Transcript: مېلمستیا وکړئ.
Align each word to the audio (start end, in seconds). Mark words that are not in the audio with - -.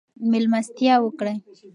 مېلمستیا 0.31 0.95
وکړئ. 1.01 1.35